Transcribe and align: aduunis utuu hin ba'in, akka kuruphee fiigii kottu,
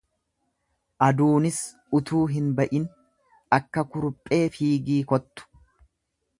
aduunis 1.07 1.59
utuu 1.99 2.23
hin 2.33 2.49
ba'in, 2.61 2.89
akka 3.61 3.87
kuruphee 3.93 4.43
fiigii 4.57 5.01
kottu, 5.15 5.51